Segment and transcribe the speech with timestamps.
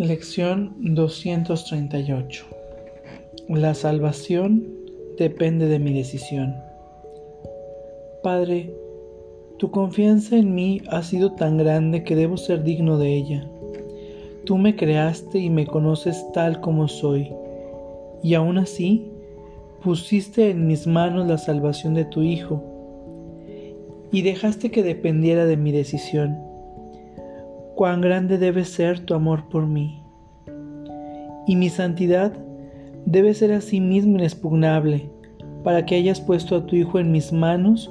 [0.00, 2.46] Lección 238
[3.50, 4.66] La salvación
[5.18, 6.54] depende de mi decisión.
[8.22, 8.74] Padre,
[9.58, 13.46] tu confianza en mí ha sido tan grande que debo ser digno de ella.
[14.46, 17.30] Tú me creaste y me conoces tal como soy,
[18.22, 19.06] y aún así
[19.84, 22.64] pusiste en mis manos la salvación de tu Hijo,
[24.10, 26.49] y dejaste que dependiera de mi decisión.
[27.80, 30.02] Cuán grande debe ser tu amor por mí.
[31.46, 32.30] Y mi santidad
[33.06, 35.10] debe ser asimismo inexpugnable,
[35.64, 37.90] para que hayas puesto a tu Hijo en mis manos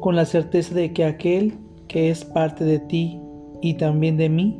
[0.00, 1.54] con la certeza de que aquel
[1.86, 3.20] que es parte de ti
[3.62, 4.58] y también de mí,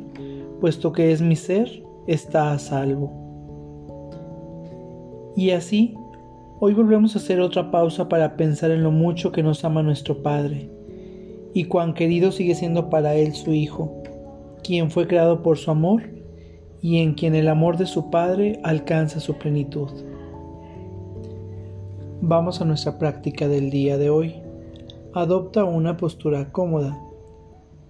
[0.61, 3.11] puesto que es mi ser, está a salvo.
[5.35, 5.93] Y así,
[6.61, 10.23] hoy volvemos a hacer otra pausa para pensar en lo mucho que nos ama nuestro
[10.23, 10.69] Padre,
[11.53, 13.98] y cuán querido sigue siendo para Él su Hijo,
[14.63, 16.03] quien fue creado por su amor
[16.81, 19.89] y en quien el amor de su Padre alcanza su plenitud.
[22.21, 24.35] Vamos a nuestra práctica del día de hoy.
[25.13, 26.99] Adopta una postura cómoda.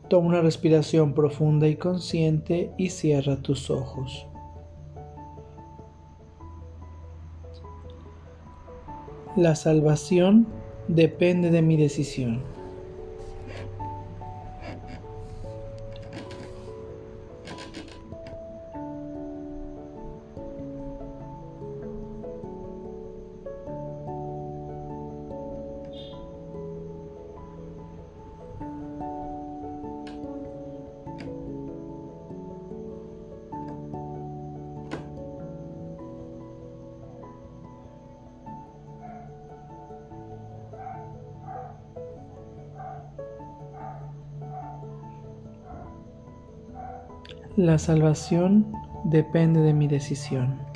[0.08, 4.28] Toma una respiración profunda y consciente y cierra tus ojos.
[9.36, 10.48] La salvación
[10.88, 12.42] depende de mi decisión.
[47.60, 48.72] La salvación
[49.04, 50.69] depende de mi decisión.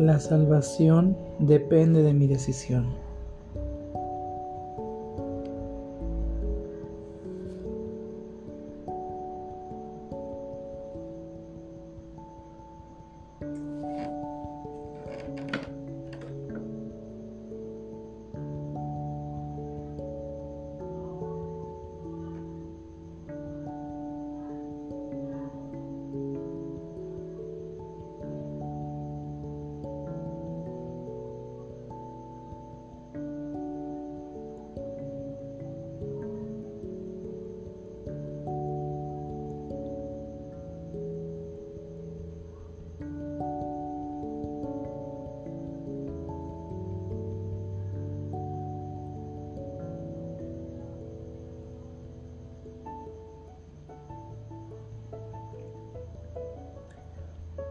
[0.00, 2.86] La salvación depende de mi decisión.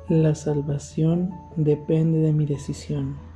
[0.09, 3.28] La salvación depende de mi decisión.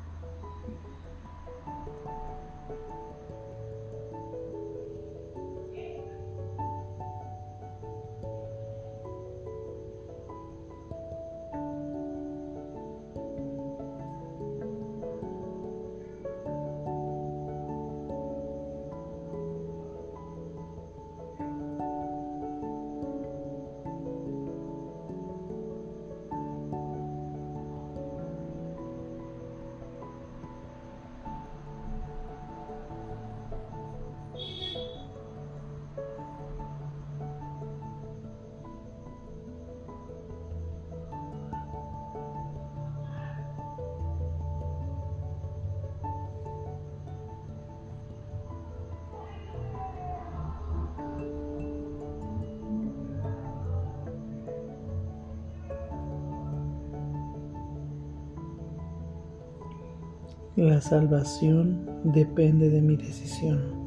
[60.56, 63.83] La salvación depende de mi decisión.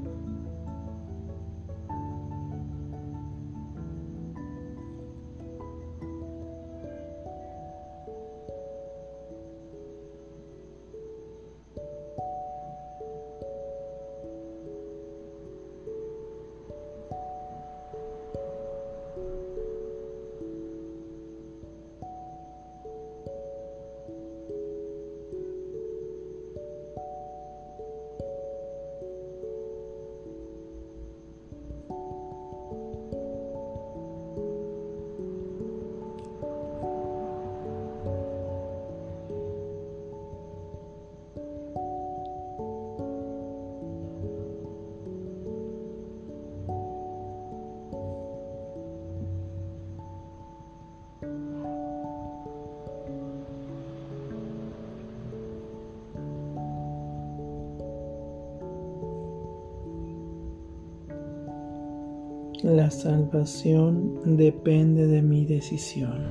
[62.67, 66.21] La salvación depende de mi decisión.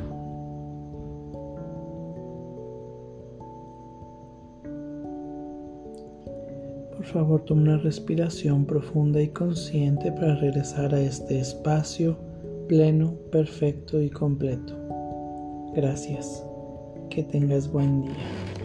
[6.94, 12.18] Por favor, toma una respiración profunda y consciente para regresar a este espacio
[12.68, 14.74] pleno, perfecto y completo.
[15.74, 16.46] Gracias.
[17.08, 18.55] Que tengas buen día.